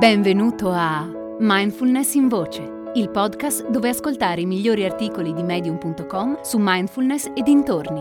[0.00, 1.06] Benvenuto a
[1.40, 7.42] Mindfulness in Voce, il podcast dove ascoltare i migliori articoli di medium.com su mindfulness e
[7.42, 8.00] dintorni.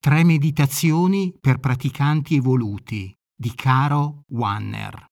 [0.00, 5.04] Tre meditazioni per praticanti evoluti di Caro Wanner.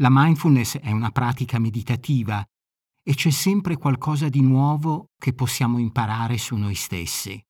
[0.00, 2.44] La mindfulness è una pratica meditativa
[3.08, 7.40] e c'è sempre qualcosa di nuovo che possiamo imparare su noi stessi.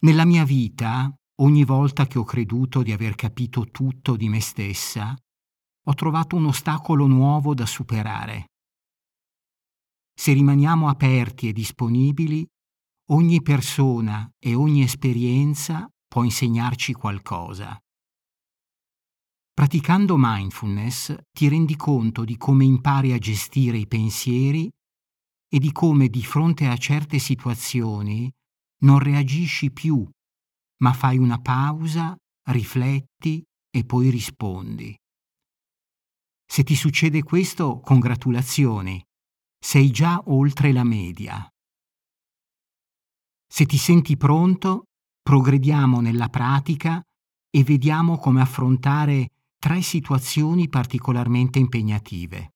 [0.00, 1.10] Nella mia vita,
[1.40, 5.16] ogni volta che ho creduto di aver capito tutto di me stessa,
[5.82, 8.50] ho trovato un ostacolo nuovo da superare.
[10.14, 12.46] Se rimaniamo aperti e disponibili,
[13.12, 17.78] ogni persona e ogni esperienza può insegnarci qualcosa.
[19.58, 24.70] Praticando mindfulness ti rendi conto di come impari a gestire i pensieri
[25.48, 28.30] e di come di fronte a certe situazioni
[28.82, 30.08] non reagisci più,
[30.82, 32.16] ma fai una pausa,
[32.50, 34.96] rifletti e poi rispondi.
[36.46, 39.02] Se ti succede questo, congratulazioni,
[39.58, 41.48] sei già oltre la media.
[43.44, 44.84] Se ti senti pronto,
[45.20, 47.02] progrediamo nella pratica
[47.50, 49.30] e vediamo come affrontare
[49.68, 52.54] tre situazioni particolarmente impegnative.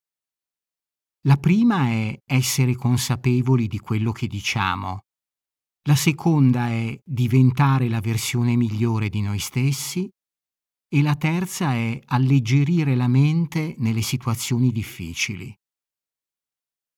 [1.27, 5.01] La prima è essere consapevoli di quello che diciamo.
[5.89, 10.09] La seconda è diventare la versione migliore di noi stessi.
[10.89, 15.55] E la terza è alleggerire la mente nelle situazioni difficili.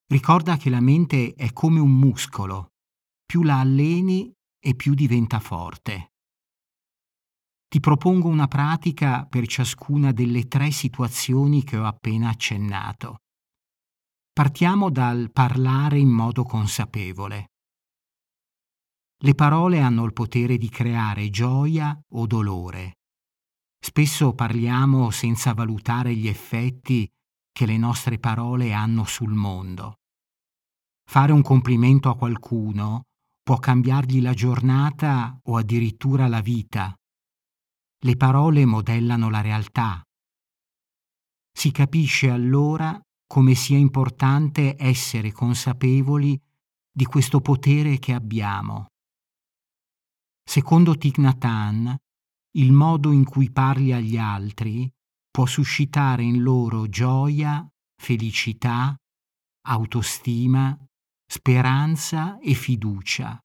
[0.06, 2.68] Ricorda che la mente è come un muscolo.
[3.26, 4.32] Più la alleni
[4.64, 6.13] e più diventa forte.
[7.74, 13.22] Ti propongo una pratica per ciascuna delle tre situazioni che ho appena accennato.
[14.32, 17.48] Partiamo dal parlare in modo consapevole.
[19.20, 22.98] Le parole hanno il potere di creare gioia o dolore.
[23.84, 27.10] Spesso parliamo senza valutare gli effetti
[27.50, 29.94] che le nostre parole hanno sul mondo.
[31.10, 33.02] Fare un complimento a qualcuno
[33.42, 36.94] può cambiargli la giornata o addirittura la vita
[38.04, 40.02] le parole modellano la realtà.
[41.50, 46.38] Si capisce allora come sia importante essere consapevoli
[46.92, 48.88] di questo potere che abbiamo.
[50.46, 50.94] Secondo
[51.40, 51.96] Hanh,
[52.56, 54.88] il modo in cui parli agli altri
[55.30, 57.66] può suscitare in loro gioia,
[57.96, 58.94] felicità,
[59.66, 60.76] autostima,
[61.26, 63.38] speranza e fiducia.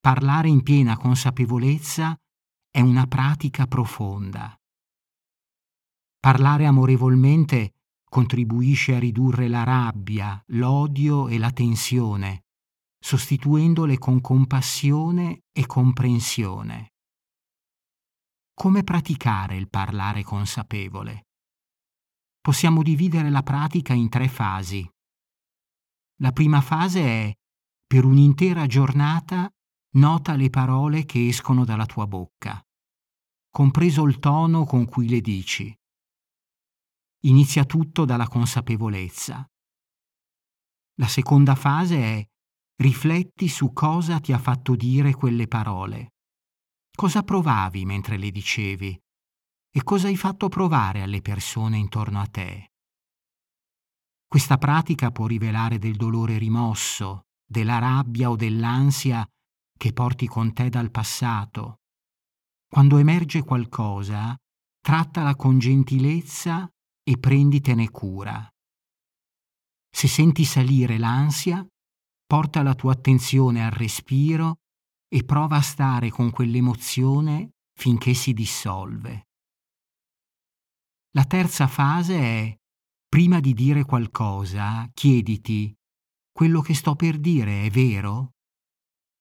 [0.00, 2.16] Parlare in piena consapevolezza
[2.74, 4.52] è una pratica profonda.
[6.18, 7.74] Parlare amorevolmente
[8.04, 12.46] contribuisce a ridurre la rabbia, l'odio e la tensione,
[12.98, 16.94] sostituendole con compassione e comprensione.
[18.52, 21.28] Come praticare il parlare consapevole?
[22.40, 24.84] Possiamo dividere la pratica in tre fasi.
[26.16, 27.32] La prima fase è,
[27.86, 29.48] per un'intera giornata,
[29.96, 32.60] Nota le parole che escono dalla tua bocca,
[33.54, 35.72] compreso il tono con cui le dici.
[37.26, 39.48] Inizia tutto dalla consapevolezza.
[40.96, 42.28] La seconda fase è
[42.82, 46.14] rifletti su cosa ti ha fatto dire quelle parole.
[46.90, 49.00] Cosa provavi mentre le dicevi
[49.70, 52.72] e cosa hai fatto provare alle persone intorno a te.
[54.26, 59.24] Questa pratica può rivelare del dolore rimosso, della rabbia o dell'ansia
[59.78, 61.82] che porti con te dal passato.
[62.74, 64.36] Quando emerge qualcosa,
[64.80, 66.68] trattala con gentilezza
[67.04, 68.48] e prenditene cura.
[69.88, 71.64] Se senti salire l'ansia,
[72.26, 74.56] porta la tua attenzione al respiro
[75.06, 79.28] e prova a stare con quell'emozione finché si dissolve.
[81.12, 82.56] La terza fase è,
[83.06, 85.72] prima di dire qualcosa, chiediti,
[86.32, 88.32] quello che sto per dire è vero?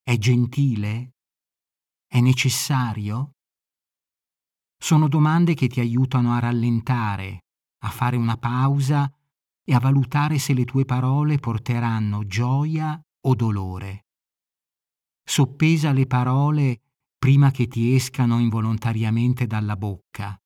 [0.02, 1.12] È gentile?
[2.08, 3.33] È necessario?
[4.84, 7.44] Sono domande che ti aiutano a rallentare,
[7.86, 9.10] a fare una pausa
[9.64, 14.08] e a valutare se le tue parole porteranno gioia o dolore.
[15.24, 16.82] Soppesa le parole
[17.18, 20.38] prima che ti escano involontariamente dalla bocca.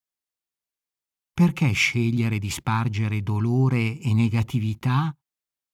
[1.34, 5.12] Perché scegliere di spargere dolore e negatività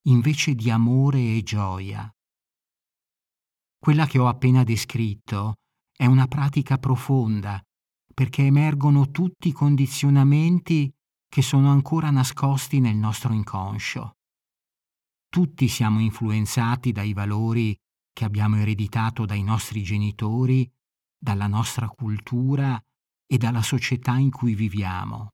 [0.07, 2.11] invece di amore e gioia?
[3.79, 5.57] Quella che ho appena descritto
[5.95, 7.63] è una pratica profonda
[8.15, 10.91] perché emergono tutti i condizionamenti
[11.29, 14.15] che sono ancora nascosti nel nostro inconscio.
[15.35, 17.77] tutti siamo influenzati dai valori
[18.13, 20.71] che abbiamo ereditato dai nostri genitori,
[21.19, 22.81] dalla nostra cultura
[23.27, 25.31] e dalla società in cui viviamo.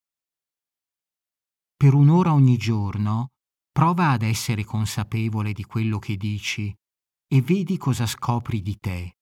[1.77, 3.32] Per un'ora ogni giorno
[3.71, 6.75] prova ad essere consapevole di quello che dici
[7.27, 9.17] e vedi cosa scopri di te.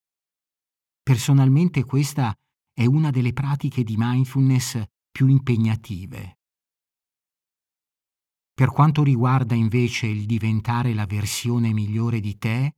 [1.02, 2.32] Personalmente questa
[2.78, 4.80] è una delle pratiche di mindfulness
[5.10, 6.38] più impegnative.
[8.54, 12.76] Per quanto riguarda invece il diventare la versione migliore di te,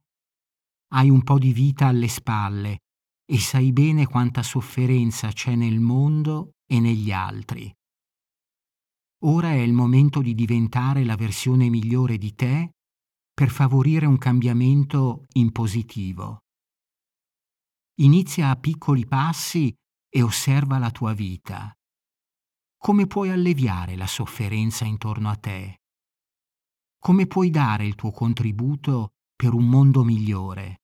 [0.94, 2.78] hai un po' di vita alle spalle
[3.26, 7.70] e sai bene quanta sofferenza c'è nel mondo e negli altri.
[9.24, 12.70] Ora è il momento di diventare la versione migliore di te
[13.34, 16.38] per favorire un cambiamento in positivo.
[18.00, 19.74] Inizia a piccoli passi
[20.10, 21.72] e osserva la tua vita.
[22.76, 25.80] Come puoi alleviare la sofferenza intorno a te?
[26.98, 30.82] Come puoi dare il tuo contributo per un mondo migliore?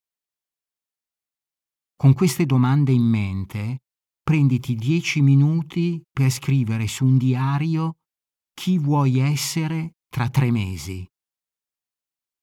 [1.96, 3.82] Con queste domande in mente,
[4.22, 7.96] prenditi dieci minuti per scrivere su un diario
[8.54, 11.06] chi vuoi essere tra tre mesi.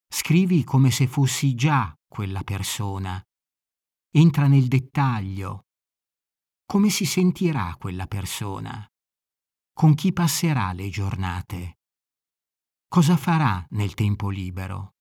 [0.08, 3.20] Scrivi come se fossi già quella persona.
[4.12, 5.66] Entra nel dettaglio.
[6.66, 8.88] Come si sentirà quella persona?
[9.74, 11.80] con chi passerà le giornate?
[12.88, 14.92] Cosa farà nel tempo libero?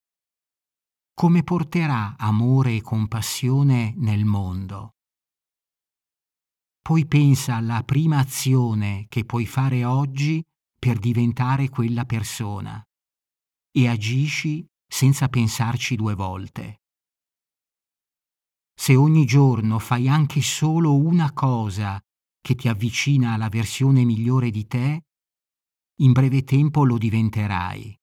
[1.14, 4.94] Come porterà amore e compassione nel mondo?
[6.80, 10.42] Poi pensa alla prima azione che puoi fare oggi
[10.76, 12.82] per diventare quella persona
[13.70, 16.81] e agisci senza pensarci due volte.
[18.82, 22.02] Se ogni giorno fai anche solo una cosa
[22.40, 25.04] che ti avvicina alla versione migliore di te,
[26.00, 27.96] in breve tempo lo diventerai.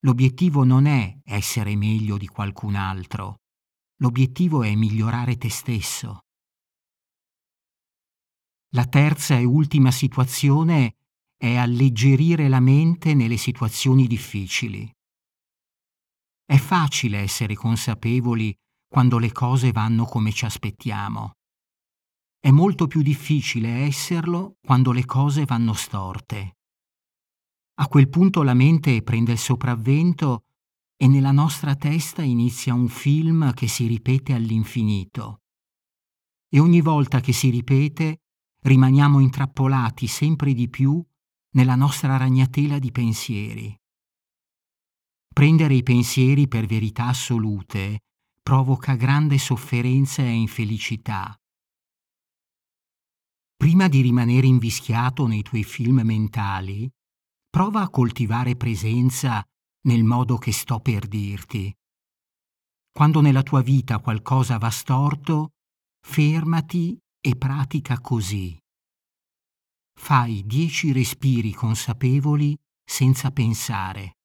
[0.00, 3.42] L'obiettivo non è essere meglio di qualcun altro,
[4.00, 6.22] l'obiettivo è migliorare te stesso.
[8.70, 10.96] La terza e ultima situazione
[11.36, 14.92] è alleggerire la mente nelle situazioni difficili.
[16.44, 18.52] È facile essere consapevoli
[18.92, 21.32] quando le cose vanno come ci aspettiamo.
[22.38, 26.58] È molto più difficile esserlo quando le cose vanno storte.
[27.76, 30.44] A quel punto la mente prende il sopravvento
[30.94, 35.40] e nella nostra testa inizia un film che si ripete all'infinito.
[36.50, 38.24] E ogni volta che si ripete
[38.60, 41.02] rimaniamo intrappolati sempre di più
[41.52, 43.74] nella nostra ragnatela di pensieri.
[45.32, 48.02] Prendere i pensieri per verità assolute
[48.42, 51.36] provoca grande sofferenza e infelicità
[53.62, 56.90] Prima di rimanere invischiato nei tuoi film mentali,
[57.48, 59.40] prova a coltivare presenza
[59.82, 61.72] nel modo che sto per dirti.
[62.90, 65.52] Quando nella tua vita qualcosa va storto,
[66.04, 68.58] fermati e pratica così.
[69.94, 74.16] Fai dieci respiri consapevoli senza pensare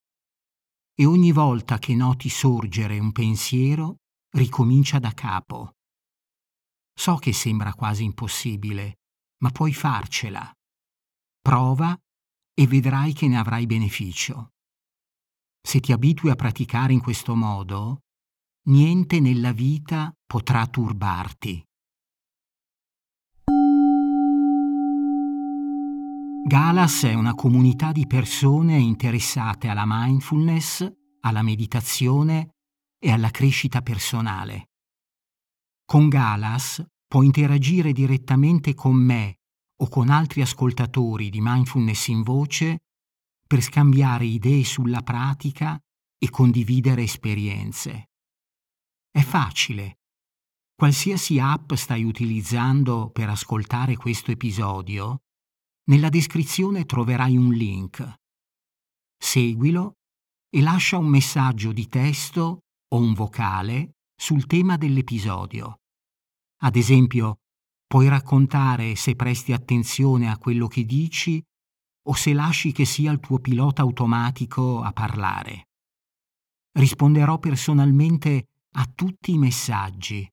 [0.95, 3.97] e ogni volta che noti sorgere un pensiero,
[4.31, 5.74] ricomincia da capo.
[6.94, 9.00] So che sembra quasi impossibile,
[9.41, 10.51] ma puoi farcela.
[11.41, 11.97] Prova
[12.53, 14.50] e vedrai che ne avrai beneficio.
[15.61, 17.99] Se ti abitui a praticare in questo modo,
[18.68, 21.63] niente nella vita potrà turbarti.
[26.47, 30.90] Galas è una comunità di persone interessate alla mindfulness,
[31.21, 32.56] alla meditazione
[32.99, 34.69] e alla crescita personale.
[35.85, 39.39] Con Galas può interagire direttamente con me
[39.81, 42.80] o con altri ascoltatori di mindfulness in voce
[43.47, 45.80] per scambiare idee sulla pratica
[46.18, 48.09] e condividere esperienze.
[49.09, 49.99] È facile.
[50.75, 55.21] Qualsiasi app stai utilizzando per ascoltare questo episodio,
[55.85, 58.13] nella descrizione troverai un link.
[59.18, 59.94] Seguilo
[60.49, 65.79] e lascia un messaggio di testo o un vocale sul tema dell'episodio.
[66.61, 67.39] Ad esempio,
[67.85, 71.41] puoi raccontare se presti attenzione a quello che dici
[72.07, 75.67] o se lasci che sia il tuo pilota automatico a parlare.
[76.71, 80.27] Risponderò personalmente a tutti i messaggi.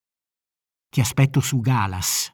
[0.89, 2.34] Ti aspetto su Galas.